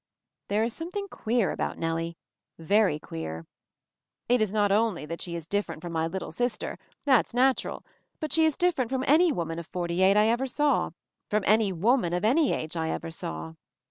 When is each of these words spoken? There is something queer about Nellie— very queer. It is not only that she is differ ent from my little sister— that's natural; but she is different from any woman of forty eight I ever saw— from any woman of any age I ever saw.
There 0.47 0.63
is 0.63 0.73
something 0.73 1.07
queer 1.09 1.51
about 1.51 1.77
Nellie— 1.77 2.17
very 2.73 2.97
queer. 2.97 3.45
It 4.27 4.41
is 4.41 4.51
not 4.51 4.71
only 4.71 5.05
that 5.05 5.21
she 5.21 5.35
is 5.35 5.45
differ 5.45 5.73
ent 5.73 5.81
from 5.83 5.91
my 5.93 6.07
little 6.07 6.31
sister— 6.31 6.79
that's 7.05 7.35
natural; 7.35 7.85
but 8.19 8.33
she 8.33 8.43
is 8.45 8.57
different 8.57 8.89
from 8.89 9.03
any 9.05 9.31
woman 9.31 9.59
of 9.59 9.67
forty 9.67 10.01
eight 10.01 10.17
I 10.17 10.25
ever 10.29 10.47
saw— 10.47 10.89
from 11.29 11.43
any 11.45 11.71
woman 11.71 12.13
of 12.13 12.25
any 12.25 12.51
age 12.51 12.75
I 12.75 12.89
ever 12.89 13.11
saw. 13.11 13.53